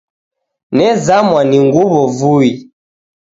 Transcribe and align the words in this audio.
Nezamwa 0.77 1.41
ni 1.49 1.57
nguw'o 1.65 2.01
vui. 2.17 2.51